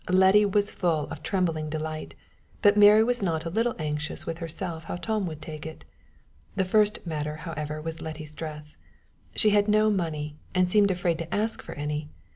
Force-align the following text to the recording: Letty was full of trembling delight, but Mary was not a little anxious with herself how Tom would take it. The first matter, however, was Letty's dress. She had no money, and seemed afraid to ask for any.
Letty 0.09 0.45
was 0.45 0.71
full 0.71 1.07
of 1.11 1.21
trembling 1.21 1.69
delight, 1.69 2.15
but 2.63 2.75
Mary 2.75 3.03
was 3.03 3.21
not 3.21 3.45
a 3.45 3.51
little 3.51 3.75
anxious 3.77 4.25
with 4.25 4.39
herself 4.39 4.85
how 4.85 4.95
Tom 4.95 5.27
would 5.27 5.43
take 5.43 5.63
it. 5.63 5.85
The 6.55 6.65
first 6.65 7.05
matter, 7.05 7.35
however, 7.35 7.79
was 7.79 8.01
Letty's 8.01 8.33
dress. 8.33 8.77
She 9.35 9.51
had 9.51 9.67
no 9.67 9.91
money, 9.91 10.37
and 10.55 10.67
seemed 10.67 10.89
afraid 10.89 11.19
to 11.19 11.31
ask 11.31 11.61
for 11.61 11.75
any. 11.75 12.09